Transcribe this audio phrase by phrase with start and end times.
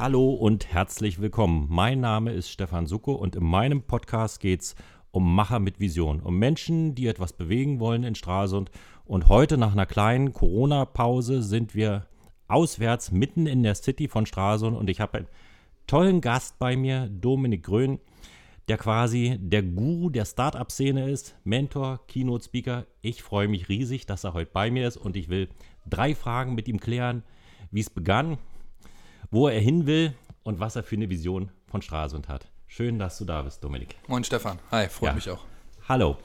[0.00, 1.66] Hallo und herzlich willkommen.
[1.68, 4.76] Mein Name ist Stefan Sucko und in meinem Podcast geht es
[5.10, 8.70] um Macher mit Vision, um Menschen, die etwas bewegen wollen in Stralsund.
[9.06, 12.06] Und heute nach einer kleinen Corona-Pause sind wir
[12.46, 15.28] auswärts mitten in der City von Stralsund und ich habe einen
[15.88, 17.98] tollen Gast bei mir, Dominik Grön,
[18.68, 22.86] der quasi der Guru der Startup-Szene ist, Mentor, Keynote-Speaker.
[23.00, 25.48] Ich freue mich riesig, dass er heute bei mir ist und ich will
[25.90, 27.24] drei Fragen mit ihm klären,
[27.72, 28.38] wie es begann,
[29.30, 32.46] wo er hin will und was er für eine Vision von Stralsund hat.
[32.66, 33.96] Schön, dass du da bist, Dominik.
[34.08, 34.58] Moin Stefan.
[34.70, 35.14] Hi, freut Ja.
[35.14, 35.44] mich auch.
[35.88, 36.16] Hallo.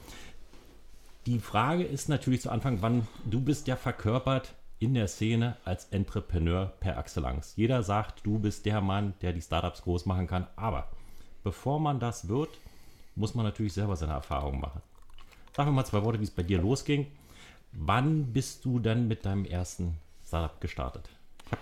[1.26, 5.86] Die Frage ist natürlich zu Anfang, wann du bist ja verkörpert in der Szene als
[5.86, 7.54] Entrepreneur per Excellence.
[7.56, 10.46] Jeder sagt, du bist der Mann, der die Startups groß machen kann.
[10.56, 10.88] Aber
[11.42, 12.50] bevor man das wird,
[13.14, 14.82] muss man natürlich selber seine Erfahrungen machen.
[15.56, 17.06] Sag mir mal zwei Worte, wie es bei dir losging.
[17.72, 19.96] Wann bist du dann mit deinem ersten
[20.26, 21.08] Startup gestartet?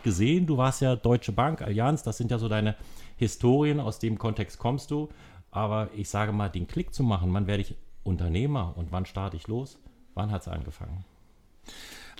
[0.02, 2.76] Gesehen, du warst ja Deutsche Bank, Allianz, das sind ja so deine
[3.16, 5.08] Historien, aus dem Kontext kommst du.
[5.50, 9.36] Aber ich sage mal, den Klick zu machen, wann werde ich Unternehmer und wann starte
[9.36, 9.78] ich los?
[10.14, 11.04] Wann hat es angefangen?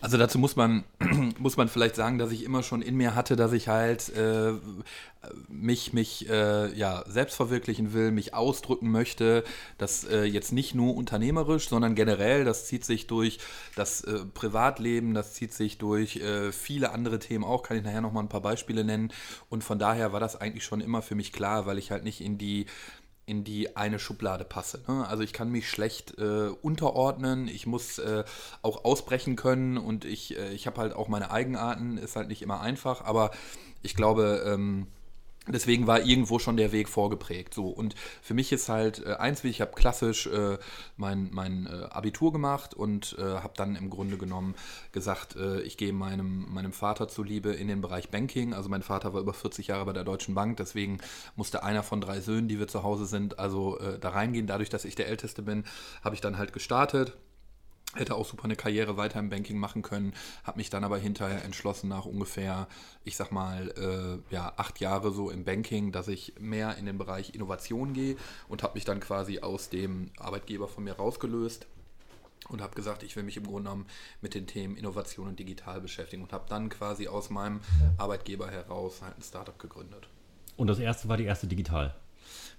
[0.03, 0.83] Also dazu muss man,
[1.39, 4.53] muss man vielleicht sagen, dass ich immer schon in mir hatte, dass ich halt äh,
[5.48, 9.45] mich, mich äh, ja, selbst verwirklichen will, mich ausdrücken möchte.
[9.78, 12.45] Das äh, jetzt nicht nur unternehmerisch, sondern generell.
[12.45, 13.39] Das zieht sich durch
[13.77, 17.62] das äh, Privatleben, das zieht sich durch äh, viele andere Themen auch.
[17.62, 19.12] Kann ich nachher nochmal ein paar Beispiele nennen.
[19.50, 22.20] Und von daher war das eigentlich schon immer für mich klar, weil ich halt nicht
[22.20, 22.67] in die
[23.25, 24.83] in die eine Schublade passe.
[24.89, 25.06] Ne?
[25.06, 28.25] Also ich kann mich schlecht äh, unterordnen, ich muss äh,
[28.62, 32.42] auch ausbrechen können und ich, äh, ich habe halt auch meine Eigenarten, ist halt nicht
[32.42, 33.31] immer einfach, aber
[33.83, 34.87] ich glaube, ähm,
[35.48, 37.53] Deswegen war irgendwo schon der Weg vorgeprägt.
[37.53, 37.67] So.
[37.67, 40.57] Und für mich ist halt äh, eins, wie ich habe klassisch äh,
[40.97, 44.55] mein, mein äh, Abitur gemacht und äh, habe dann im Grunde genommen
[44.93, 48.55] gesagt, äh, ich gehe meinem, meinem Vater zuliebe in den Bereich Banking.
[48.55, 50.98] Also mein Vater war über 40 Jahre bei der Deutschen Bank, deswegen
[51.35, 54.47] musste einer von drei Söhnen, die wir zu Hause sind, also da reingehen.
[54.47, 55.64] Dadurch, dass ich der Älteste bin,
[56.02, 57.17] habe ich dann halt gestartet
[57.95, 60.14] hätte auch super eine Karriere weiter im Banking machen können,
[60.45, 62.69] habe mich dann aber hinterher entschlossen, nach ungefähr,
[63.05, 63.70] ich sag mal,
[64.30, 68.17] äh, ja, acht Jahre so im Banking, dass ich mehr in den Bereich Innovation gehe
[68.48, 71.67] und habe mich dann quasi aus dem Arbeitgeber von mir rausgelöst
[72.48, 73.86] und habe gesagt, ich will mich im Grunde genommen
[74.20, 77.61] mit den Themen Innovation und Digital beschäftigen und habe dann quasi aus meinem
[77.98, 80.08] Arbeitgeber heraus halt ein Startup gegründet.
[80.57, 81.95] Und das erste war die erste Digital.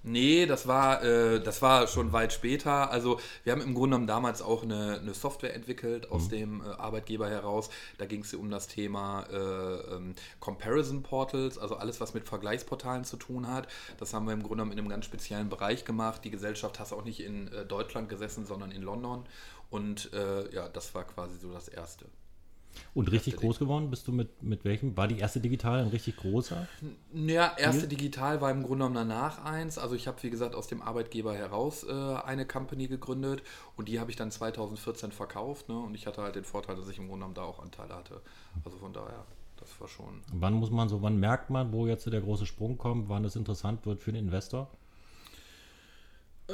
[0.03, 2.91] Nee, das war, äh, das war schon weit später.
[2.91, 6.65] Also wir haben im Grunde genommen damals auch eine, eine Software entwickelt aus dem äh,
[6.65, 7.69] Arbeitgeber heraus.
[7.97, 13.05] Da ging es um das Thema äh, ähm, Comparison Portals, also alles, was mit Vergleichsportalen
[13.05, 13.67] zu tun hat.
[13.97, 16.25] Das haben wir im Grunde genommen in einem ganz speziellen Bereich gemacht.
[16.25, 19.25] Die Gesellschaft hat auch nicht in äh, Deutschland gesessen, sondern in London.
[19.69, 22.05] Und äh, ja, das war quasi so das Erste.
[22.93, 24.95] Und richtig groß geworden bist du mit, mit welchem?
[24.97, 26.67] War die erste Digital ein richtig großer?
[27.13, 29.77] Ja, erste Digital war im Grunde genommen danach eins.
[29.77, 33.43] Also ich habe, wie gesagt, aus dem Arbeitgeber heraus äh, eine Company gegründet
[33.75, 35.69] und die habe ich dann 2014 verkauft.
[35.69, 35.77] Ne?
[35.77, 38.21] Und ich hatte halt den Vorteil, dass ich im Grunde genommen da auch Anteile hatte.
[38.63, 39.25] Also von daher,
[39.57, 40.21] das war schon.
[40.33, 43.35] Wann muss man so, wann merkt man, wo jetzt der große Sprung kommt, wann es
[43.35, 44.69] interessant wird für den Investor?
[46.49, 46.53] Äh,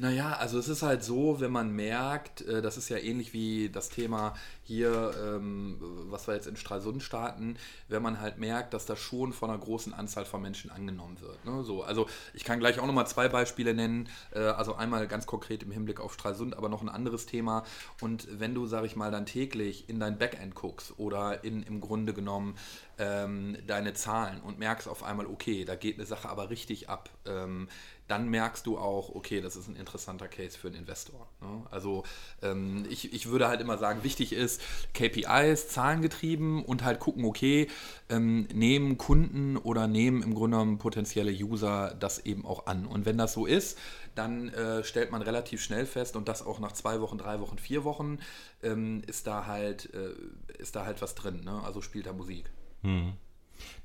[0.00, 3.68] naja, also es ist halt so, wenn man merkt, äh, das ist ja ähnlich wie
[3.68, 4.34] das Thema
[4.64, 5.76] hier, ähm,
[6.08, 7.56] was wir jetzt in Stralsund starten,
[7.86, 11.44] wenn man halt merkt, dass das schon von einer großen Anzahl von Menschen angenommen wird.
[11.44, 11.62] Ne?
[11.62, 15.62] So, also ich kann gleich auch nochmal zwei Beispiele nennen, äh, also einmal ganz konkret
[15.62, 17.62] im Hinblick auf Stralsund, aber noch ein anderes Thema.
[18.00, 21.80] Und wenn du, sag ich mal, dann täglich in dein Backend guckst oder in im
[21.80, 22.56] Grunde genommen
[22.98, 27.08] ähm, deine Zahlen und merkst auf einmal, okay, da geht eine Sache aber richtig ab,
[27.24, 27.68] ähm,
[28.10, 31.28] dann merkst du auch, okay, das ist ein interessanter Case für einen Investor.
[31.40, 31.62] Ne?
[31.70, 32.02] Also
[32.42, 34.60] ähm, ich, ich würde halt immer sagen, wichtig ist
[34.94, 37.68] KPIs, zahlengetrieben und halt gucken, okay,
[38.08, 42.84] ähm, nehmen Kunden oder nehmen im Grunde genommen potenzielle User das eben auch an.
[42.84, 43.78] Und wenn das so ist,
[44.16, 47.58] dann äh, stellt man relativ schnell fest und das auch nach zwei Wochen, drei Wochen,
[47.58, 48.18] vier Wochen,
[48.64, 50.14] ähm, ist, da halt, äh,
[50.60, 51.42] ist da halt was drin.
[51.44, 51.62] Ne?
[51.62, 52.50] Also spielt da Musik.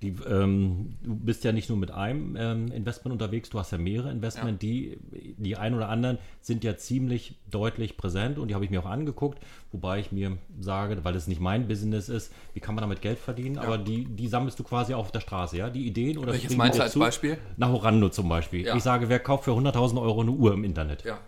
[0.02, 3.78] Die, ähm, du bist ja nicht nur mit einem ähm, Investment unterwegs, du hast ja
[3.78, 4.62] mehrere Investment.
[4.62, 4.98] Die,
[5.38, 8.90] die ein oder anderen sind ja ziemlich deutlich präsent und die habe ich mir auch
[8.90, 9.40] angeguckt,
[9.72, 13.20] wobei ich mir sage, weil es nicht mein Business ist, wie kann man damit Geld
[13.20, 13.58] verdienen?
[13.58, 15.70] Aber die, die sammelst du quasi auch auf der Straße, ja?
[15.70, 17.00] Die Ideen oder Welches meinst du als zu?
[17.00, 17.38] Beispiel?
[17.58, 18.66] Nach Horando zum Beispiel.
[18.66, 18.76] Ja.
[18.76, 21.04] Ich sage, wer kauft für 100.000 Euro eine Uhr im Internet?
[21.04, 21.20] Ja.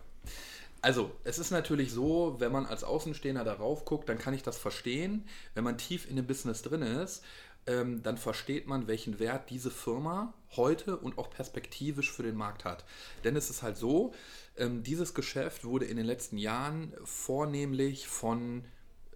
[0.81, 4.57] Also, es ist natürlich so, wenn man als Außenstehender darauf guckt, dann kann ich das
[4.57, 5.25] verstehen.
[5.53, 7.23] Wenn man tief in dem Business drin ist,
[7.67, 12.65] ähm, dann versteht man, welchen Wert diese Firma heute und auch perspektivisch für den Markt
[12.65, 12.85] hat.
[13.23, 14.13] Denn es ist halt so,
[14.57, 18.63] ähm, dieses Geschäft wurde in den letzten Jahren vornehmlich von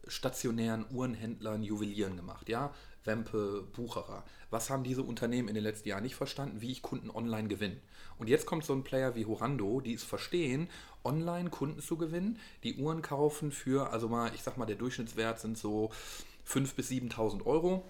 [0.08, 2.50] stationären Uhrenhändlern, Juwelieren gemacht.
[2.50, 4.24] Ja, Wempe, Bucherer.
[4.50, 6.62] Was haben diese Unternehmen in den letzten Jahren nicht verstanden?
[6.62, 7.78] Wie ich Kunden online gewinne.
[8.20, 10.70] Und jetzt kommt so ein Player wie Horando, die es verstehen,
[11.04, 15.40] online Kunden zu gewinnen, die Uhren kaufen für, also mal, ich sag mal, der Durchschnittswert
[15.40, 15.90] sind so
[16.48, 17.84] 5.000 bis 7.000 Euro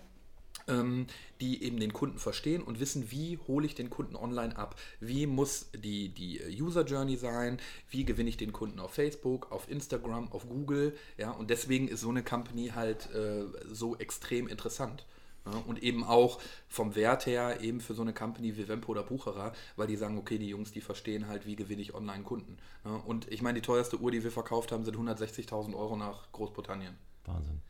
[1.42, 5.28] die eben den Kunden verstehen und wissen, wie hole ich den Kunden online ab, wie
[5.28, 7.60] muss die, die User Journey sein,
[7.90, 12.02] wie gewinne ich den Kunden auf Facebook, auf Instagram, auf Google, ja, und deswegen ist
[12.02, 15.06] so eine Company halt äh, so extrem interessant.
[15.46, 19.02] Ja, und eben auch vom Wert her eben für so eine Company wie Wempo oder
[19.02, 22.58] Bucherer, weil die sagen, okay, die Jungs, die verstehen halt, wie gewinne ich Online-Kunden.
[22.86, 26.32] Ja, und ich meine, die teuerste Uhr, die wir verkauft haben, sind 160.000 Euro nach
[26.32, 26.96] Großbritannien.
[27.26, 27.62] Wahnsinn.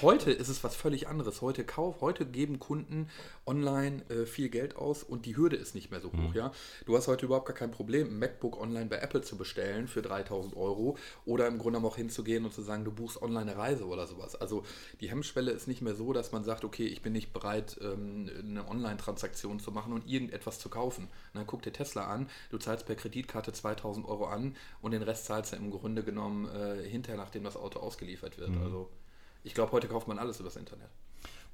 [0.00, 1.42] Heute ist es was völlig anderes.
[1.42, 3.08] Heute kauf, heute geben Kunden
[3.46, 6.30] online äh, viel Geld aus und die Hürde ist nicht mehr so hoch.
[6.30, 6.34] Mhm.
[6.34, 6.52] Ja?
[6.86, 10.00] Du hast heute überhaupt gar kein Problem, ein MacBook online bei Apple zu bestellen für
[10.00, 13.86] 3000 Euro oder im Grunde auch hinzugehen und zu sagen, du buchst online eine Reise
[13.86, 14.36] oder sowas.
[14.36, 14.62] Also
[15.00, 18.30] die Hemmschwelle ist nicht mehr so, dass man sagt, okay, ich bin nicht bereit, ähm,
[18.38, 21.04] eine Online-Transaktion zu machen und irgendetwas zu kaufen.
[21.04, 25.02] Und dann guck dir Tesla an, du zahlst per Kreditkarte 2000 Euro an und den
[25.02, 28.50] Rest zahlst du im Grunde genommen äh, hinterher, nachdem das Auto ausgeliefert wird.
[28.50, 28.62] Mhm.
[28.62, 28.88] Also
[29.48, 30.90] ich glaube, heute kauft man alles übers Internet.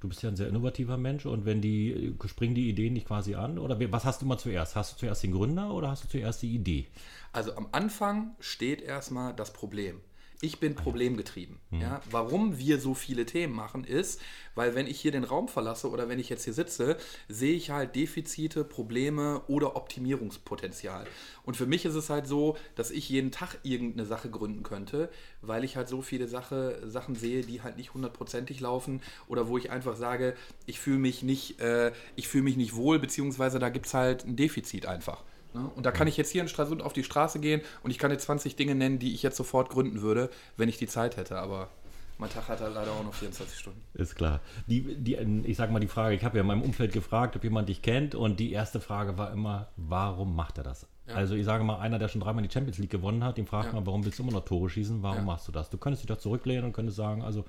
[0.01, 3.35] Du bist ja ein sehr innovativer Mensch und wenn die, springen die Ideen nicht quasi
[3.35, 3.57] an?
[3.57, 4.75] Oder was hast du mal zuerst?
[4.75, 6.87] Hast du zuerst den Gründer oder hast du zuerst die Idee?
[7.31, 10.01] Also am Anfang steht erstmal das Problem.
[10.41, 11.59] Ich bin problemgetrieben.
[11.71, 11.81] Mhm.
[11.81, 12.01] Ja?
[12.11, 14.21] Warum wir so viele Themen machen, ist,
[14.55, 16.97] weil wenn ich hier den Raum verlasse oder wenn ich jetzt hier sitze,
[17.27, 21.05] sehe ich halt Defizite, Probleme oder Optimierungspotenzial.
[21.43, 25.09] Und für mich ist es halt so, dass ich jeden Tag irgendeine Sache gründen könnte,
[25.41, 29.57] weil ich halt so viele Sache, Sachen sehe, die halt nicht hundertprozentig laufen oder wo
[29.57, 30.35] ich einfach sage,
[30.65, 34.25] ich fühle mich nicht, äh, ich fühle mich nicht wohl, beziehungsweise da gibt es halt
[34.25, 35.23] ein Defizit einfach.
[35.55, 35.71] Ne?
[35.75, 38.11] Und da kann ich jetzt hier in Stralsund auf die Straße gehen und ich kann
[38.11, 41.37] dir 20 Dinge nennen, die ich jetzt sofort gründen würde, wenn ich die Zeit hätte.
[41.37, 41.69] Aber
[42.17, 43.81] mein Tag hat halt leider auch noch 24 Stunden.
[43.93, 44.41] Ist klar.
[44.67, 47.43] Die, die, ich sage mal die Frage, ich habe ja in meinem Umfeld gefragt, ob
[47.43, 50.87] jemand dich kennt und die erste Frage war immer, warum macht er das?
[51.07, 51.15] Ja.
[51.15, 53.67] Also ich sage mal, einer, der schon dreimal die Champions League gewonnen hat, den fragt
[53.67, 53.73] ja.
[53.73, 55.03] man, warum willst du immer noch Tore schießen?
[55.03, 55.23] Warum ja.
[55.23, 55.69] machst du das?
[55.69, 57.45] Du könntest dich doch zurücklehnen und könntest sagen, also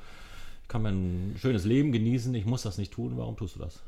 [0.62, 3.82] ich kann mein schönes Leben genießen, ich muss das nicht tun, warum tust du das?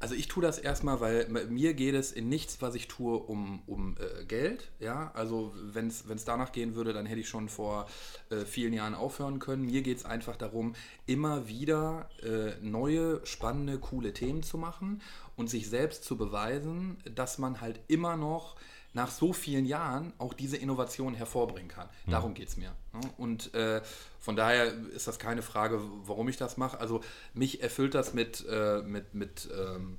[0.00, 3.62] Also ich tue das erstmal, weil mir geht es in nichts, was ich tue, um,
[3.66, 4.70] um äh, Geld.
[4.80, 7.86] Ja, also wenn es danach gehen würde, dann hätte ich schon vor
[8.30, 9.66] äh, vielen Jahren aufhören können.
[9.66, 10.74] Mir geht es einfach darum,
[11.04, 15.02] immer wieder äh, neue, spannende, coole Themen zu machen
[15.36, 18.56] und sich selbst zu beweisen, dass man halt immer noch
[18.92, 21.88] nach so vielen Jahren auch diese Innovation hervorbringen kann.
[22.06, 22.10] Mhm.
[22.10, 22.72] Darum geht es mir.
[22.92, 23.00] Ne?
[23.18, 23.82] Und äh,
[24.18, 26.80] von daher ist das keine Frage, warum ich das mache.
[26.80, 27.00] Also
[27.32, 29.98] mich erfüllt das mit, äh, mit, mit ähm,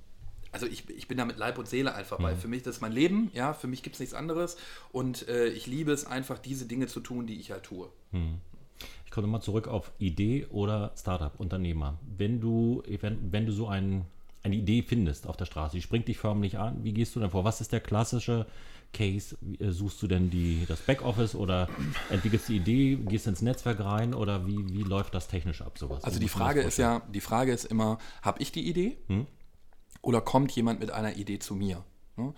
[0.52, 2.34] also ich, ich bin da mit Leib und Seele einfach bei.
[2.34, 2.40] Mhm.
[2.40, 4.58] Für mich das ist mein Leben, ja, für mich gibt es nichts anderes.
[4.92, 7.90] Und äh, ich liebe es einfach, diese Dinge zu tun, die ich halt tue.
[8.12, 8.40] Mhm.
[9.06, 11.98] Ich komme mal zurück auf Idee oder Startup, Unternehmer.
[12.18, 14.06] Wenn du, wenn, wenn du so ein,
[14.44, 17.30] eine Idee findest auf der Straße, die springt dich förmlich an, wie gehst du denn
[17.30, 17.44] vor?
[17.44, 18.48] Was ist der klassische
[18.94, 19.38] Case?
[19.60, 21.70] Äh, suchst du denn die, das Backoffice oder
[22.10, 26.04] entwickelst die Idee, gehst ins Netzwerk rein oder wie, wie läuft das technisch ab, sowas?
[26.04, 29.28] Also die Frage ist ja, die Frage ist immer, habe ich die Idee hm?
[30.02, 31.84] oder kommt jemand mit einer Idee zu mir?
[32.16, 32.34] Hm?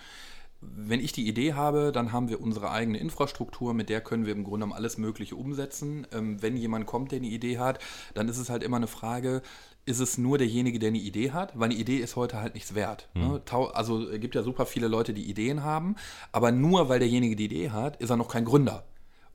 [0.76, 4.34] Wenn ich die Idee habe, dann haben wir unsere eigene Infrastruktur, mit der können wir
[4.34, 6.08] im Grunde genommen alles Mögliche umsetzen.
[6.12, 7.80] Ähm, wenn jemand kommt, der eine Idee hat,
[8.14, 9.42] dann ist es halt immer eine Frage,
[9.86, 12.74] ist es nur derjenige, der eine Idee hat, weil eine Idee ist heute halt nichts
[12.74, 13.10] wert.
[13.14, 13.42] Mhm.
[13.74, 15.96] Also es gibt ja super viele Leute, die Ideen haben,
[16.32, 18.84] aber nur weil derjenige die Idee hat, ist er noch kein Gründer.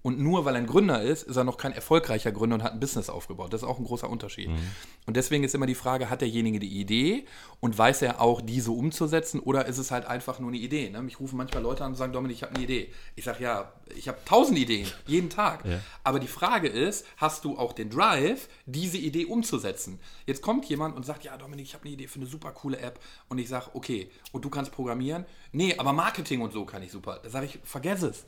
[0.03, 2.73] Und nur weil er ein Gründer ist, ist er noch kein erfolgreicher Gründer und hat
[2.73, 3.53] ein Business aufgebaut.
[3.53, 4.49] Das ist auch ein großer Unterschied.
[4.49, 4.59] Mhm.
[5.07, 7.25] Und deswegen ist immer die Frage, hat derjenige die Idee
[7.61, 10.89] und weiß er auch, diese umzusetzen oder ist es halt einfach nur eine Idee?
[10.91, 11.03] Ne?
[11.03, 12.93] Mich rufen manchmal Leute an und sagen, Dominik, ich habe eine Idee.
[13.17, 15.65] Ich sage, ja, ich habe tausend Ideen, jeden Tag.
[15.65, 15.81] Ja.
[16.05, 19.99] Aber die Frage ist, hast du auch den Drive, diese Idee umzusetzen?
[20.27, 22.79] Jetzt kommt jemand und sagt, ja, Dominik, ich habe eine Idee für eine super coole
[22.79, 23.01] App.
[23.29, 25.27] Und ich sage, okay, und du kannst programmieren?
[25.51, 27.19] Nee, aber Marketing und so kann ich super.
[27.23, 28.25] Da sage ich, vergess es.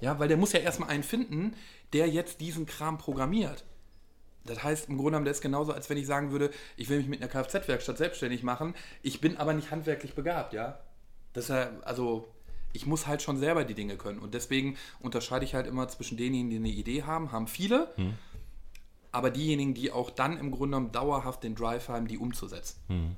[0.00, 1.54] Ja, weil der muss ja erstmal einen finden,
[1.92, 3.64] der jetzt diesen Kram programmiert.
[4.44, 6.98] Das heißt, im Grunde genommen, das ist genauso, als wenn ich sagen würde, ich will
[6.98, 10.78] mich mit einer Kfz-Werkstatt selbstständig machen, ich bin aber nicht handwerklich begabt, ja.
[11.32, 12.28] Das ist ja, also,
[12.72, 14.18] ich muss halt schon selber die Dinge können.
[14.18, 18.14] Und deswegen unterscheide ich halt immer zwischen denjenigen, die eine Idee haben, haben viele, hm.
[19.12, 22.78] aber diejenigen, die auch dann im Grunde genommen dauerhaft den Drive haben, die umzusetzen.
[22.88, 23.16] Hm.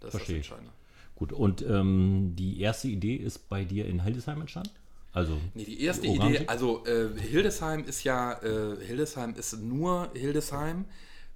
[0.00, 0.38] Das Verstehe.
[0.38, 0.72] ist das Entscheidende.
[1.14, 4.70] Gut, und ähm, die erste Idee ist bei dir in Hildesheim entstanden?
[5.12, 10.84] Also nee, die erste Idee, also äh, Hildesheim ist ja, äh, Hildesheim ist nur Hildesheim,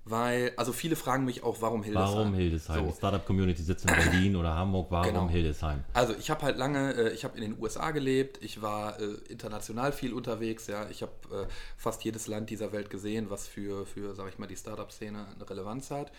[0.05, 2.15] weil, also viele fragen mich auch, warum Hildesheim?
[2.15, 2.87] Warum Hildesheim?
[2.87, 2.95] So.
[2.95, 5.29] Startup-Community sitzt in Berlin oder Hamburg, warum genau.
[5.29, 5.83] Hildesheim?
[5.93, 9.15] Also ich habe halt lange, äh, ich habe in den USA gelebt, ich war äh,
[9.29, 13.87] international viel unterwegs, ja, ich habe äh, fast jedes Land dieser Welt gesehen, was für,
[13.87, 16.13] für sag ich mal, die Startup-Szene eine Relevanz hat.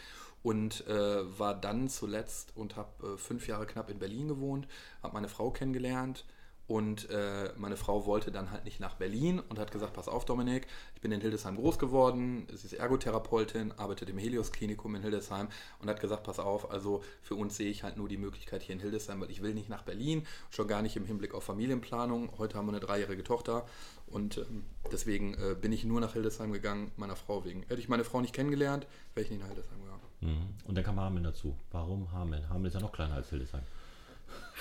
[0.43, 4.67] und äh, war dann zuletzt und habe äh, fünf Jahre knapp in Berlin gewohnt,
[5.01, 6.25] habe meine Frau kennengelernt
[6.67, 10.25] und äh, meine Frau wollte dann halt nicht nach Berlin und hat gesagt, pass auf
[10.25, 15.03] Dominik, ich bin in Hildesheim groß geworden, sie ist Ergotherapeutin, arbeitet im Helios Klinikum in
[15.03, 15.48] Hildesheim
[15.79, 18.74] und hat gesagt, pass auf, also für uns sehe ich halt nur die Möglichkeit hier
[18.74, 22.31] in Hildesheim, weil ich will nicht nach Berlin, schon gar nicht im Hinblick auf Familienplanung.
[22.39, 23.67] Heute haben wir eine dreijährige Tochter
[24.07, 27.62] und ähm, deswegen äh, bin ich nur nach Hildesheim gegangen, meiner Frau wegen.
[27.63, 30.01] Hätte ich meine Frau nicht kennengelernt, wäre ich nicht nach Hildesheim gegangen.
[30.22, 30.67] Mhm.
[30.67, 31.55] Und dann kam Hameln dazu.
[31.72, 32.50] Warum Hameln?
[32.50, 33.63] Hameln ist ja noch kleiner als Hildesheim.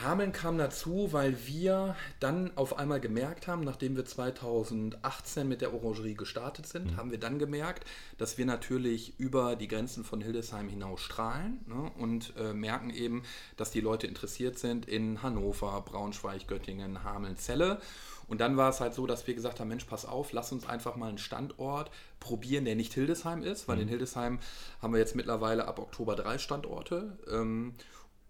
[0.03, 5.73] Hameln kam dazu, weil wir dann auf einmal gemerkt haben, nachdem wir 2018 mit der
[5.73, 6.97] Orangerie gestartet sind, mhm.
[6.97, 7.85] haben wir dann gemerkt,
[8.19, 13.23] dass wir natürlich über die Grenzen von Hildesheim hinaus strahlen ne, und äh, merken eben,
[13.57, 17.81] dass die Leute interessiert sind in Hannover, Braunschweig, Göttingen, Hameln, Celle.
[18.27, 20.67] Und dann war es halt so, dass wir gesagt haben, Mensch, pass auf, lass uns
[20.67, 21.91] einfach mal einen Standort
[22.21, 23.83] probieren, der nicht Hildesheim ist, weil mhm.
[23.83, 24.39] in Hildesheim
[24.81, 27.19] haben wir jetzt mittlerweile ab Oktober drei Standorte.
[27.31, 27.75] Ähm,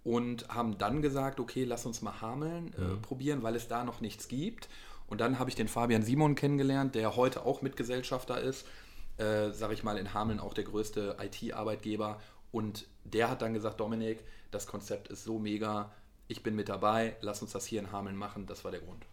[0.05, 3.03] und haben dann gesagt, okay, lass uns mal Hameln äh, mhm.
[3.03, 4.69] probieren, weil es da noch nichts gibt.
[5.07, 8.67] Und dann habe ich den Fabian Simon kennengelernt, der heute auch Mitgesellschafter ist,
[9.17, 12.21] äh, sage ich mal, in Hameln auch der größte IT-Arbeitgeber.
[12.53, 15.91] Und der hat dann gesagt, Dominik, das Konzept ist so mega,
[16.29, 18.47] ich bin mit dabei, lass uns das hier in Hameln machen.
[18.47, 19.07] Das war der Grund.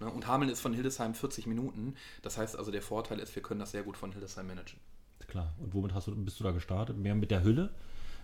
[0.00, 0.10] Ne?
[0.10, 1.94] Und Hameln ist von Hildesheim 40 Minuten.
[2.22, 4.80] Das heißt also, der Vorteil ist, wir können das sehr gut von Hildesheim managen.
[5.26, 5.54] Klar.
[5.58, 6.96] Und womit hast du, bist du da gestartet?
[6.96, 7.70] Mehr mit der Hülle?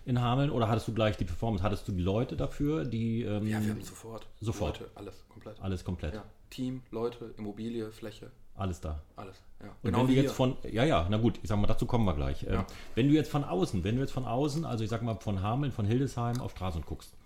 [0.05, 1.65] In Hameln oder hattest du gleich die Performance?
[1.65, 3.23] Hattest du die Leute dafür, die.
[3.23, 4.27] Ähm, ja, wir haben sofort.
[4.41, 4.81] Sofort.
[4.81, 5.61] Leute, alles komplett.
[5.61, 6.15] Alles komplett.
[6.15, 6.25] Ja.
[6.51, 8.31] Team, Leute, Immobilie, Fläche.
[8.57, 9.01] Alles da.
[9.17, 9.67] Alles, ja.
[9.67, 12.05] Und genau wenn du jetzt von, ja, ja, na gut, ich sag mal, dazu kommen
[12.05, 12.45] wir gleich.
[12.45, 12.67] Ähm, ja.
[12.95, 15.43] Wenn du jetzt von außen, wenn du jetzt von außen, also ich sag mal von
[15.43, 17.17] Hameln, von Hildesheim auf Stralsund guckst,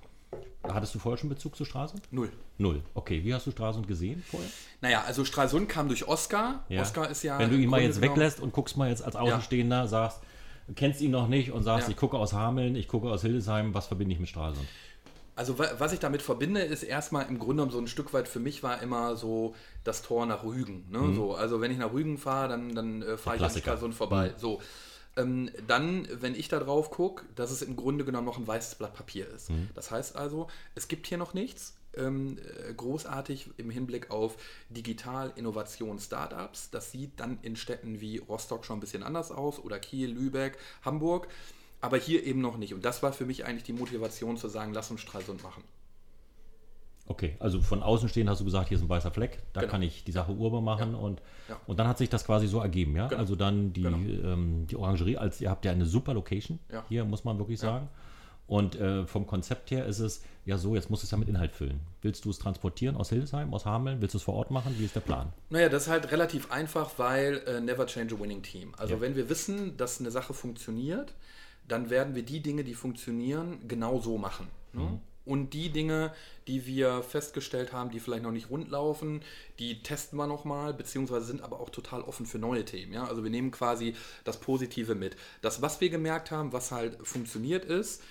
[0.63, 2.03] Hattest du vorher schon Bezug zu Stralsund?
[2.13, 2.31] Null.
[2.59, 2.83] Null.
[2.95, 4.49] Okay, wie hast du Stralsund gesehen vorher?
[4.81, 6.65] Naja, also Stralsund kam durch Oscar.
[6.69, 6.83] Ja.
[6.83, 7.39] Oscar ist ja.
[7.39, 10.21] Wenn du ihn mal jetzt weglässt und guckst mal jetzt als Außenstehender, sagst,
[10.75, 11.93] kennst ihn noch nicht und sagst, ja.
[11.93, 14.67] ich gucke aus Hameln, ich gucke aus Hildesheim, was verbinde ich mit Stralsund?
[15.37, 18.41] Also was ich damit verbinde, ist erstmal im Grunde genommen so ein Stück weit für
[18.41, 20.87] mich war immer so das Tor nach Rügen.
[20.91, 20.99] Ne?
[20.99, 21.15] Mhm.
[21.15, 24.31] So, also wenn ich nach Rügen fahre, dann, dann äh, fahre ich an Stralsund vorbei.
[24.31, 24.41] Mhm.
[24.41, 24.61] So.
[25.17, 28.75] Ähm, dann, wenn ich da drauf gucke, dass es im Grunde genommen noch ein weißes
[28.77, 29.51] Blatt Papier ist.
[29.51, 29.69] Mhm.
[29.77, 34.37] Das heißt also, es gibt hier noch nichts ähm, äh, großartig im Hinblick auf
[34.71, 36.71] Digital Innovation Startups.
[36.71, 40.59] Das sieht dann in Städten wie Rostock schon ein bisschen anders aus oder Kiel, Lübeck,
[40.85, 41.29] Hamburg
[41.81, 42.75] aber hier eben noch nicht.
[42.75, 45.63] Und das war für mich eigentlich die Motivation zu sagen, lass uns Stralsund machen.
[47.07, 49.71] Okay, also von außen stehen hast du gesagt, hier ist ein weißer Fleck, da genau.
[49.71, 50.99] kann ich die Sache urbar machen ja.
[50.99, 51.59] Und, ja.
[51.67, 53.07] und dann hat sich das quasi so ergeben, ja?
[53.09, 53.19] Genau.
[53.19, 53.97] Also dann die, genau.
[53.97, 56.85] ähm, die Orangerie, als ihr habt ja eine super Location, ja.
[56.89, 57.89] hier muss man wirklich sagen.
[58.49, 61.29] Und äh, vom Konzept her ist es ja so, jetzt musst du es ja mit
[61.29, 61.81] Inhalt füllen.
[62.01, 64.01] Willst du es transportieren aus Hildesheim, aus Hameln?
[64.01, 64.75] Willst du es vor Ort machen?
[64.79, 65.35] Wie ist der Plan?
[65.51, 68.73] Naja, das ist halt relativ einfach, weil äh, never change a winning team.
[68.79, 71.13] Also wenn wir wissen, dass eine Sache funktioniert,
[71.69, 74.49] dann werden wir die Dinge, die funktionieren, genau so machen.
[74.73, 74.85] Ne?
[74.85, 75.01] Mhm.
[75.27, 76.15] Und die Dinge,
[76.47, 79.21] die wir festgestellt haben, die vielleicht noch nicht rund laufen,
[79.59, 82.95] die testen wir nochmal, beziehungsweise sind aber auch total offen für neue Themen.
[82.95, 83.05] Ja?
[83.05, 85.17] Also wir nehmen quasi das Positive mit.
[85.43, 88.03] Das, was wir gemerkt haben, was halt funktioniert ist,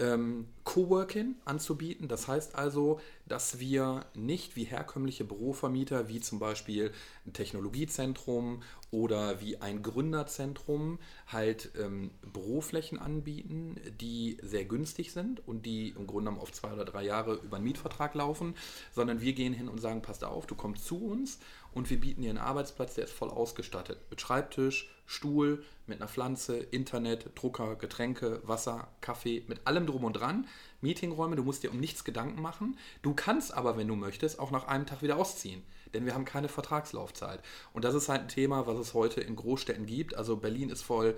[0.00, 2.08] ähm, Coworking anzubieten.
[2.08, 6.92] Das heißt also, dass wir nicht wie herkömmliche Bürovermieter, wie zum Beispiel
[7.26, 15.66] ein Technologiezentrum oder wie ein Gründerzentrum, halt ähm, Büroflächen anbieten, die sehr günstig sind und
[15.66, 18.54] die im Grunde genommen auf zwei oder drei Jahre über einen Mietvertrag laufen,
[18.92, 21.38] sondern wir gehen hin und sagen, passt auf, du kommst zu uns
[21.72, 24.00] und wir bieten dir einen Arbeitsplatz, der ist voll ausgestattet.
[24.10, 30.12] Mit Schreibtisch, Stuhl, mit einer Pflanze, Internet, Drucker, Getränke, Wasser, Kaffee, mit allem drum und
[30.12, 30.46] dran.
[30.82, 32.78] Meetingräume, du musst dir um nichts Gedanken machen.
[33.02, 35.64] Du kannst aber, wenn du möchtest, auch nach einem Tag wieder ausziehen.
[35.92, 37.40] Denn wir haben keine Vertragslaufzeit.
[37.72, 40.14] Und das ist halt ein Thema, was es heute in Großstädten gibt.
[40.14, 41.16] Also Berlin ist voll,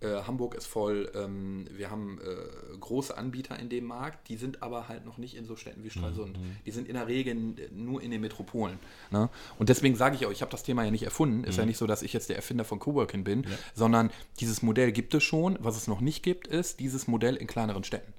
[0.00, 4.62] äh, Hamburg ist voll, ähm, wir haben äh, große Anbieter in dem Markt, die sind
[4.62, 6.38] aber halt noch nicht in so Städten wie Stralsund.
[6.38, 6.56] Mhm.
[6.64, 8.78] Die sind in der Regel nur in den Metropolen.
[9.10, 9.28] Ne?
[9.58, 11.44] Und deswegen sage ich auch, ich habe das Thema ja nicht erfunden.
[11.44, 11.60] Ist mhm.
[11.60, 13.50] ja nicht so, dass ich jetzt der Erfinder von Coworking bin, ja.
[13.74, 15.58] sondern dieses Modell gibt es schon.
[15.60, 18.12] Was es noch nicht gibt, ist dieses Modell in kleineren Städten.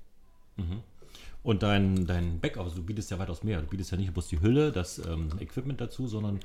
[0.58, 0.84] Mhm.
[1.44, 3.60] Und dein, dein Backup, also du bietest ja weitaus mehr.
[3.62, 6.40] Du bietest ja nicht bloß die Hülle, das ähm, Equipment dazu, sondern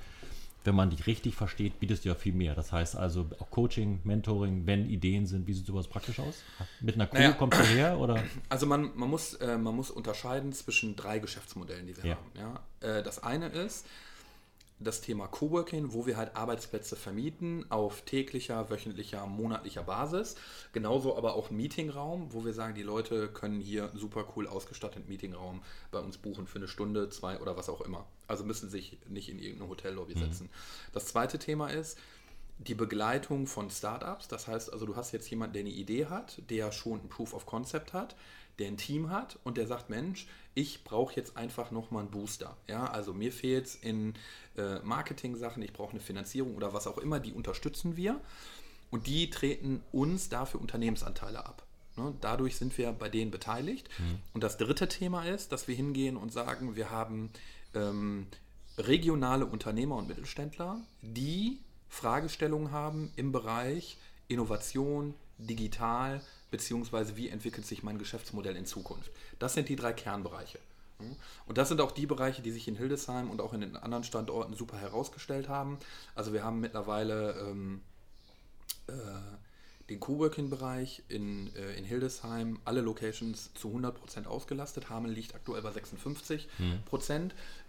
[0.66, 2.54] wenn man dich richtig versteht, bietest du ja viel mehr.
[2.54, 6.42] Das heißt also auch Coaching, Mentoring, wenn Ideen sind, wie sieht sowas praktisch aus?
[6.80, 7.98] Mit einer Crew naja, kommt du her?
[7.98, 8.22] Oder?
[8.48, 12.16] Also man, man, muss, äh, man muss unterscheiden zwischen drei Geschäftsmodellen, die wir ja.
[12.16, 12.60] haben.
[12.82, 12.98] Ja?
[12.98, 13.86] Äh, das eine ist,
[14.78, 20.36] das Thema Coworking, wo wir halt Arbeitsplätze vermieten auf täglicher, wöchentlicher, monatlicher Basis.
[20.72, 25.62] Genauso aber auch Meetingraum, wo wir sagen, die Leute können hier super cool ausgestatteten Meetingraum
[25.90, 28.06] bei uns buchen für eine Stunde, zwei oder was auch immer.
[28.28, 30.20] Also müssen sich nicht in irgendeine Hotellobby mhm.
[30.20, 30.50] setzen.
[30.92, 31.98] Das zweite Thema ist,
[32.58, 34.28] die Begleitung von Startups.
[34.28, 37.34] Das heißt also, du hast jetzt jemanden, der eine Idee hat, der schon ein Proof
[37.34, 38.16] of Concept hat,
[38.58, 40.26] der ein Team hat und der sagt, Mensch,
[40.56, 42.56] ich brauche jetzt einfach nochmal einen Booster.
[42.66, 44.14] Ja, also mir fehlt es in
[44.56, 48.18] äh, Marketing-Sachen, ich brauche eine Finanzierung oder was auch immer, die unterstützen wir.
[48.90, 51.66] Und die treten uns dafür Unternehmensanteile ab.
[51.96, 52.14] Ne?
[52.22, 53.90] Dadurch sind wir bei denen beteiligt.
[53.98, 54.18] Mhm.
[54.32, 57.30] Und das dritte Thema ist, dass wir hingehen und sagen, wir haben
[57.74, 58.26] ähm,
[58.78, 61.58] regionale Unternehmer und Mittelständler, die
[61.90, 63.98] Fragestellungen haben im Bereich
[64.28, 69.10] Innovation, digital, beziehungsweise wie entwickelt sich mein Geschäftsmodell in Zukunft.
[69.38, 70.58] Das sind die drei Kernbereiche.
[71.46, 74.04] Und das sind auch die Bereiche, die sich in Hildesheim und auch in den anderen
[74.04, 75.78] Standorten super herausgestellt haben.
[76.14, 77.82] Also wir haben mittlerweile ähm,
[78.86, 78.92] äh,
[79.90, 84.88] den Coworking-Bereich in, äh, in Hildesheim, alle Locations zu 100% ausgelastet.
[84.88, 86.40] Hameln liegt aktuell bei 56%.
[86.58, 86.78] Mhm.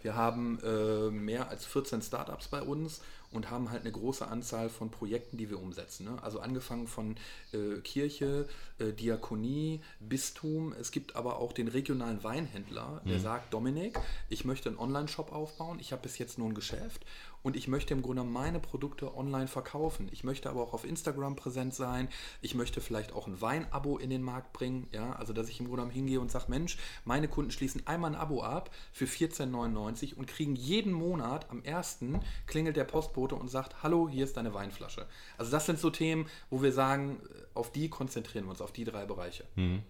[0.02, 3.00] Wir haben äh, mehr als 14 Startups bei uns
[3.30, 6.06] und haben halt eine große Anzahl von Projekten, die wir umsetzen.
[6.06, 6.22] Ne?
[6.22, 7.16] Also angefangen von
[7.52, 10.72] äh, Kirche, äh, Diakonie, Bistum.
[10.72, 13.22] Es gibt aber auch den regionalen Weinhändler, der mhm.
[13.22, 13.98] sagt, Dominik,
[14.30, 15.78] ich möchte einen Online-Shop aufbauen.
[15.80, 17.04] Ich habe bis jetzt nur ein Geschäft
[17.42, 20.08] und ich möchte im Grunde meine Produkte online verkaufen.
[20.12, 22.08] Ich möchte aber auch auf Instagram präsent sein.
[22.40, 24.88] Ich möchte vielleicht auch ein Weinabo in den Markt bringen.
[24.92, 28.20] Ja, also dass ich im Grunde hingehe und sage, Mensch, meine Kunden schließen einmal ein
[28.20, 33.82] Abo ab für 14,99 und kriegen jeden Monat am ersten klingelt der Postbote und sagt,
[33.82, 35.06] hallo, hier ist deine Weinflasche.
[35.36, 37.20] Also das sind so Themen, wo wir sagen,
[37.54, 39.44] auf die konzentrieren wir uns, auf die drei Bereiche.
[39.56, 39.82] Mhm.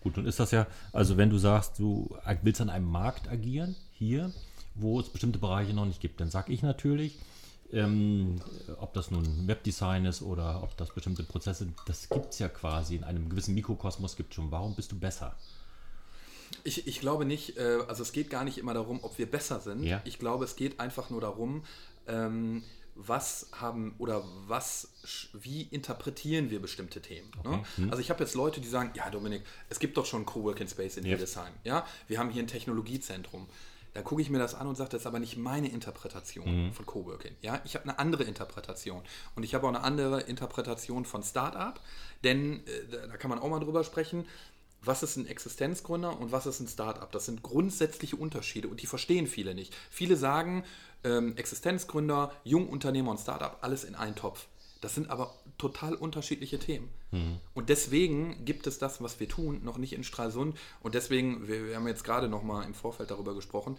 [0.00, 3.76] Gut, und ist das ja, also wenn du sagst, du willst an einem Markt agieren,
[3.92, 4.32] hier,
[4.74, 6.20] wo es bestimmte Bereiche noch nicht gibt.
[6.20, 7.18] Dann sage ich natürlich,
[7.72, 8.36] ähm,
[8.80, 12.96] ob das nun Webdesign ist oder ob das bestimmte Prozesse, das gibt es ja quasi
[12.96, 14.50] in einem gewissen Mikrokosmos gibt schon.
[14.50, 15.36] Warum bist du besser?
[16.64, 19.60] Ich, ich glaube nicht, äh, also es geht gar nicht immer darum, ob wir besser
[19.60, 19.82] sind.
[19.82, 20.00] Ja.
[20.04, 21.64] Ich glaube, es geht einfach nur darum,
[22.06, 22.62] ähm,
[22.94, 24.92] was haben oder was,
[25.32, 27.30] wie interpretieren wir bestimmte Themen.
[27.36, 27.40] Ne?
[27.40, 27.50] Okay.
[27.50, 27.64] Ne?
[27.76, 27.90] Hm.
[27.90, 30.68] Also ich habe jetzt Leute, die sagen, ja Dominik, es gibt doch schon einen Coworking
[30.68, 31.18] Space in yep.
[31.18, 31.52] Hildesheim.
[31.64, 31.86] Ja?
[32.08, 33.46] Wir haben hier ein Technologiezentrum.
[33.94, 36.72] Da gucke ich mir das an und sage, das ist aber nicht meine Interpretation mhm.
[36.72, 37.36] von Coworking.
[37.42, 39.02] Ja, ich habe eine andere Interpretation.
[39.36, 41.78] Und ich habe auch eine andere Interpretation von Startup,
[42.24, 44.26] denn äh, da kann man auch mal drüber sprechen.
[44.84, 47.10] Was ist ein Existenzgründer und was ist ein Startup?
[47.12, 49.74] Das sind grundsätzliche Unterschiede und die verstehen viele nicht.
[49.90, 50.64] Viele sagen,
[51.04, 54.46] ähm, Existenzgründer, Jungunternehmer und Startup, alles in einen Topf.
[54.80, 56.88] Das sind aber total unterschiedliche Themen.
[57.12, 57.38] Mhm.
[57.54, 60.58] Und deswegen gibt es das, was wir tun, noch nicht in Stralsund.
[60.80, 63.78] Und deswegen, wir, wir haben jetzt gerade noch mal im Vorfeld darüber gesprochen,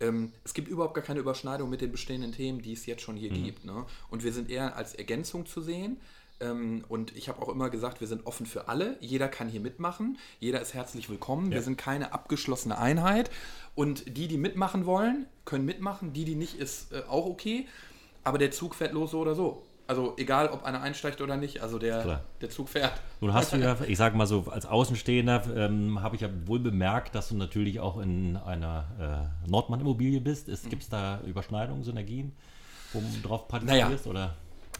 [0.00, 3.16] ähm, es gibt überhaupt gar keine Überschneidung mit den bestehenden Themen, die es jetzt schon
[3.16, 3.44] hier mhm.
[3.44, 3.64] gibt.
[3.64, 3.84] Ne?
[4.10, 5.98] Und wir sind eher als Ergänzung zu sehen.
[6.40, 8.96] Ähm, und ich habe auch immer gesagt, wir sind offen für alle.
[9.00, 10.18] Jeder kann hier mitmachen.
[10.40, 11.46] Jeder ist herzlich willkommen.
[11.46, 11.56] Ja.
[11.56, 13.30] Wir sind keine abgeschlossene Einheit.
[13.74, 16.12] Und die, die mitmachen wollen, können mitmachen.
[16.12, 17.66] Die, die nicht, ist äh, auch okay.
[18.24, 19.62] Aber der Zug fährt los so oder so.
[19.86, 22.94] Also egal, ob einer einsteigt oder nicht, also der, der Zug fährt.
[23.20, 26.58] Nun hast du ja, ich sage mal so, als Außenstehender ähm, habe ich ja wohl
[26.58, 30.46] bemerkt, dass du natürlich auch in einer äh, Nordmann-Immobilie bist.
[30.70, 32.32] Gibt es da Überschneidungen, Synergien,
[32.94, 34.06] wo du drauf partizipierst?
[34.06, 34.10] Naja.
[34.10, 34.34] Oder?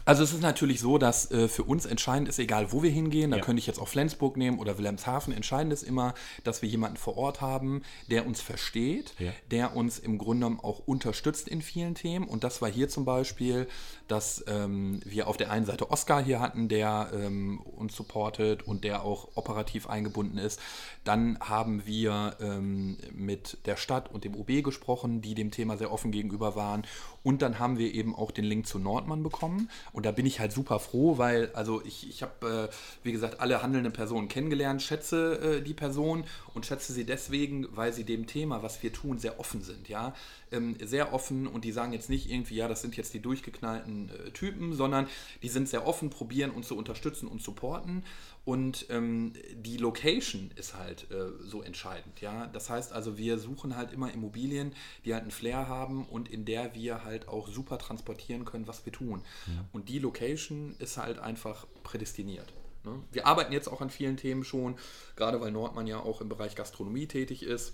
[0.05, 3.31] Also es ist natürlich so, dass äh, für uns entscheidend ist, egal wo wir hingehen,
[3.31, 3.43] da ja.
[3.43, 6.13] könnte ich jetzt auch Flensburg nehmen oder Wilhelmshaven, entscheidend ist immer,
[6.43, 9.31] dass wir jemanden vor Ort haben, der uns versteht, ja.
[9.49, 12.27] der uns im Grunde genommen auch unterstützt in vielen Themen.
[12.27, 13.67] Und das war hier zum Beispiel,
[14.07, 18.83] dass ähm, wir auf der einen Seite Oscar hier hatten, der ähm, uns supportet und
[18.83, 20.59] der auch operativ eingebunden ist.
[21.03, 25.91] Dann haben wir ähm, mit der Stadt und dem OB gesprochen, die dem Thema sehr
[25.91, 26.83] offen gegenüber waren.
[27.25, 29.67] Und dann haben wir eben auch den Link zu Nordmann bekommen.
[29.91, 33.39] Und da bin ich halt super froh, weil, also ich, ich habe, äh, wie gesagt,
[33.39, 38.27] alle handelnden Personen kennengelernt, schätze äh, die Person und schätze sie deswegen, weil sie dem
[38.27, 40.13] Thema, was wir tun, sehr offen sind, ja.
[40.55, 44.09] Ähm, sehr offen und die sagen jetzt nicht irgendwie, ja, das sind jetzt die durchgeknallten
[44.09, 45.07] äh, Typen, sondern
[45.43, 48.03] die sind sehr offen, probieren uns zu unterstützen und supporten.
[48.45, 52.21] Und ähm, die Location ist halt äh, so entscheidend.
[52.21, 52.47] Ja?
[52.47, 56.45] Das heißt also, wir suchen halt immer Immobilien, die halt einen Flair haben und in
[56.45, 59.23] der wir halt auch super transportieren können, was wir tun.
[59.47, 59.65] Ja.
[59.73, 62.53] Und die Location ist halt einfach prädestiniert.
[62.83, 63.01] Ne?
[63.11, 64.75] Wir arbeiten jetzt auch an vielen Themen schon,
[65.15, 67.73] gerade weil Nordmann ja auch im Bereich Gastronomie tätig ist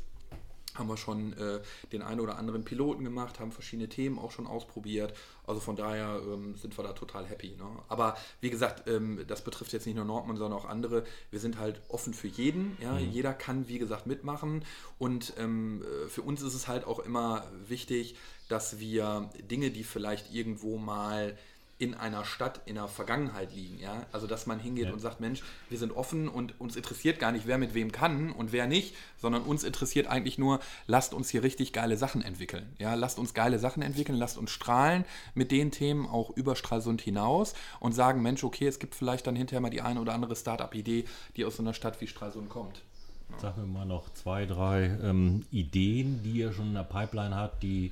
[0.82, 1.62] haben wir schon äh,
[1.94, 5.14] den einen oder anderen Piloten gemacht, haben verschiedene Themen auch schon ausprobiert.
[5.46, 7.56] Also von daher ähm, sind wir da total happy.
[7.58, 7.66] Ne?
[7.88, 11.06] Aber wie gesagt, ähm, das betrifft jetzt nicht nur Nordmann, sondern auch andere.
[11.30, 12.78] Wir sind halt offen für jeden.
[12.82, 12.94] Ja?
[12.94, 13.12] Mhm.
[13.12, 14.66] Jeder kann, wie gesagt, mitmachen.
[15.00, 18.16] Und ähm, äh, für uns ist es halt auch immer wichtig,
[18.50, 21.38] dass wir Dinge, die vielleicht irgendwo mal
[21.82, 23.80] in einer Stadt in der Vergangenheit liegen.
[23.80, 24.06] Ja?
[24.12, 24.94] Also dass man hingeht ja.
[24.94, 28.32] und sagt, Mensch, wir sind offen und uns interessiert gar nicht, wer mit wem kann
[28.32, 32.72] und wer nicht, sondern uns interessiert eigentlich nur, lasst uns hier richtig geile Sachen entwickeln.
[32.78, 32.94] Ja?
[32.94, 37.56] Lasst uns geile Sachen entwickeln, lasst uns strahlen mit den Themen auch über Stralsund hinaus
[37.80, 41.06] und sagen, Mensch, okay, es gibt vielleicht dann hinterher mal die eine oder andere Startup-Idee,
[41.36, 42.84] die aus so einer Stadt wie Stralsund kommt.
[43.32, 43.40] Ja.
[43.40, 47.64] Sag mir mal noch zwei, drei ähm, Ideen, die ihr schon in der Pipeline habt,
[47.64, 47.92] die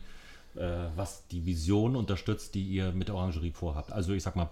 [0.53, 3.91] was die Vision unterstützt, die ihr mit der Orangerie vorhabt.
[3.91, 4.49] Also ich sag mal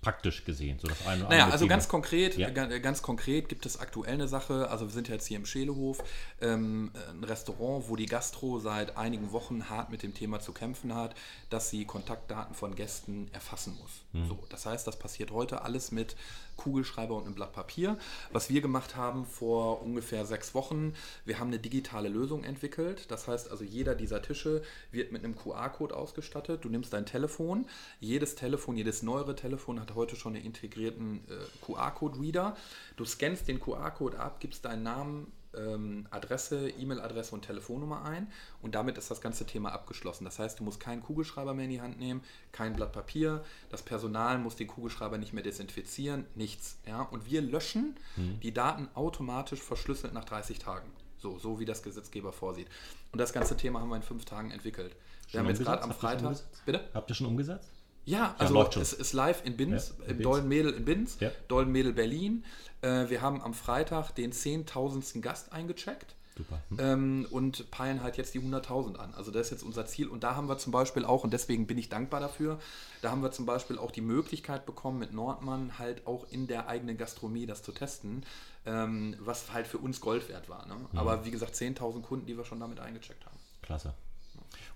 [0.00, 0.78] praktisch gesehen.
[0.78, 2.50] So das eine naja, also ganz konkret, ja.
[2.50, 6.02] ganz konkret gibt es aktuell eine Sache, also wir sind jetzt hier im Schelehof,
[6.40, 10.94] ähm, ein Restaurant, wo die Gastro seit einigen Wochen hart mit dem Thema zu kämpfen
[10.94, 11.14] hat,
[11.50, 14.02] dass sie Kontaktdaten von Gästen erfassen muss.
[14.12, 14.28] Hm.
[14.28, 16.16] So, das heißt, das passiert heute alles mit
[16.56, 17.98] Kugelschreiber und einem Blatt Papier.
[18.32, 23.10] Was wir gemacht haben vor ungefähr sechs Wochen, wir haben eine digitale Lösung entwickelt.
[23.10, 26.64] Das heißt also, jeder dieser Tische wird mit einem QR-Code ausgestattet.
[26.64, 27.66] Du nimmst dein Telefon.
[28.00, 32.56] Jedes Telefon, jedes neuere Telefon hat heute schon einen integrierten äh, QR-Code-Reader.
[32.96, 38.28] Du scannst den QR-Code ab, gibst deinen Namen, ähm, Adresse, E-Mail-Adresse und Telefonnummer ein
[38.62, 40.24] und damit ist das ganze Thema abgeschlossen.
[40.24, 42.22] Das heißt, du musst keinen Kugelschreiber mehr in die Hand nehmen,
[42.52, 46.78] kein Blatt Papier, das Personal muss den Kugelschreiber nicht mehr desinfizieren, nichts.
[46.86, 47.02] Ja?
[47.02, 48.40] Und wir löschen mhm.
[48.40, 50.90] die Daten automatisch verschlüsselt nach 30 Tagen.
[51.18, 52.68] So, so wie das Gesetzgeber vorsieht.
[53.12, 54.94] Und das ganze Thema haben wir in fünf Tagen entwickelt.
[54.94, 56.36] Wir schon haben jetzt gerade am Freitag.
[56.66, 56.84] Bitte?
[56.92, 57.70] Habt ihr schon umgesetzt?
[58.06, 61.30] Ja, also ja, es ist live in Binz, ja, im Dollenmädel in Binz, ja.
[61.48, 62.44] Dollenmädel Berlin.
[62.80, 65.20] Äh, wir haben am Freitag den 10.000.
[65.20, 66.14] Gast eingecheckt.
[66.36, 66.60] Super.
[66.68, 66.78] Hm.
[66.78, 69.14] Ähm, und peilen halt jetzt die 100.000 an.
[69.14, 70.06] Also das ist jetzt unser Ziel.
[70.06, 72.60] Und da haben wir zum Beispiel auch, und deswegen bin ich dankbar dafür,
[73.02, 76.68] da haben wir zum Beispiel auch die Möglichkeit bekommen, mit Nordmann halt auch in der
[76.68, 78.22] eigenen Gastronomie das zu testen,
[78.66, 80.66] ähm, was halt für uns Gold wert war.
[80.66, 80.74] Ne?
[80.74, 80.98] Mhm.
[80.98, 83.36] Aber wie gesagt, 10.000 Kunden, die wir schon damit eingecheckt haben.
[83.62, 83.94] Klasse.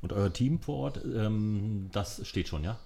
[0.01, 2.79] Und euer Team vor Ort, ähm, das steht schon, ja?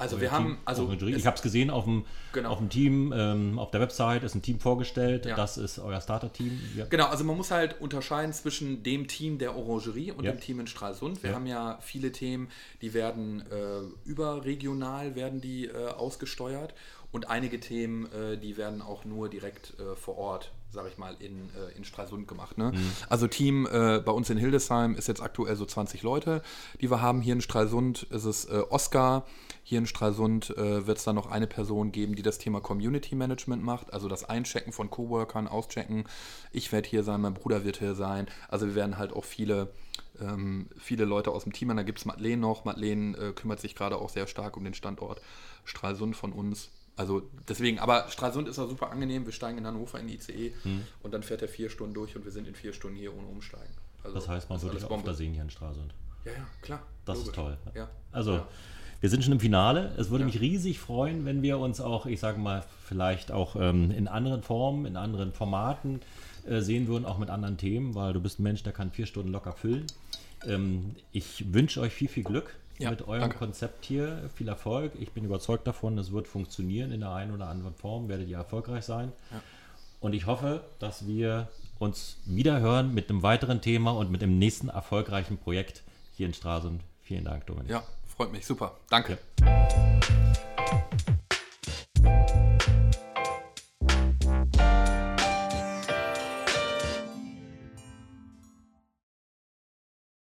[0.00, 2.50] Also wir haben, also ich habe es gesehen auf dem, genau.
[2.50, 5.26] auf dem Team, ähm, auf der Website ist ein Team vorgestellt.
[5.26, 5.36] Ja.
[5.36, 6.60] Das ist euer Starter-Team.
[6.76, 6.86] Ja.
[6.86, 10.32] Genau, also man muss halt unterscheiden zwischen dem Team der Orangerie und ja.
[10.32, 11.22] dem Team in Stralsund.
[11.22, 12.48] Wir haben ja viele Themen,
[12.82, 16.74] die werden äh, überregional werden die äh, ausgesteuert
[17.12, 21.16] und einige Themen, äh, die werden auch nur direkt äh, vor Ort sage ich mal,
[21.18, 22.56] in, äh, in Stralsund gemacht.
[22.56, 22.72] Ne?
[22.72, 22.92] Mhm.
[23.08, 26.42] Also Team äh, bei uns in Hildesheim ist jetzt aktuell so 20 Leute,
[26.80, 27.20] die wir haben.
[27.20, 29.26] Hier in Stralsund ist es äh, Oscar.
[29.62, 33.14] Hier in Stralsund äh, wird es dann noch eine Person geben, die das Thema Community
[33.14, 36.04] Management macht, also das Einchecken von Coworkern, Auschecken.
[36.52, 38.26] Ich werde hier sein, mein Bruder wird hier sein.
[38.48, 39.72] Also wir werden halt auch viele,
[40.20, 41.70] ähm, viele Leute aus dem Team.
[41.70, 42.64] Und da gibt es Madeleine noch.
[42.64, 45.20] Madeleine äh, kümmert sich gerade auch sehr stark um den Standort
[45.64, 46.70] Stralsund von uns.
[47.00, 49.24] Also deswegen, aber Stralsund ist auch super angenehm.
[49.24, 50.82] Wir steigen in Hannover in die ICE hm.
[51.02, 53.26] und dann fährt er vier Stunden durch und wir sind in vier Stunden hier ohne
[53.26, 53.72] Umsteigen.
[54.04, 55.94] Also, das heißt, man würde dich öfter sehen hier in Stralsund.
[56.26, 56.82] Ja, ja, klar.
[57.06, 57.30] Das logisch.
[57.30, 57.56] ist toll.
[57.74, 57.88] Ja.
[58.12, 58.48] Also, ja.
[59.00, 59.94] wir sind schon im Finale.
[59.96, 60.26] Es würde ja.
[60.26, 64.42] mich riesig freuen, wenn wir uns auch, ich sage mal, vielleicht auch ähm, in anderen
[64.42, 66.02] Formen, in anderen Formaten
[66.46, 69.06] äh, sehen würden, auch mit anderen Themen, weil du bist ein Mensch, der kann vier
[69.06, 69.86] Stunden locker füllen.
[70.46, 73.38] Ähm, ich wünsche euch viel, viel Glück ja, mit eurem danke.
[73.38, 74.30] Konzept hier.
[74.34, 74.92] Viel Erfolg.
[74.98, 78.36] Ich bin überzeugt davon, es wird funktionieren in der einen oder anderen Form, werdet ihr
[78.36, 79.12] erfolgreich sein.
[79.30, 79.40] Ja.
[80.00, 84.38] Und ich hoffe, dass wir uns wieder hören mit einem weiteren Thema und mit dem
[84.38, 85.82] nächsten erfolgreichen Projekt
[86.16, 86.82] hier in Stralsund.
[87.02, 87.70] Vielen Dank, Dominik.
[87.70, 88.46] Ja, freut mich.
[88.46, 88.76] Super.
[88.88, 89.18] Danke.
[89.40, 89.68] Ja.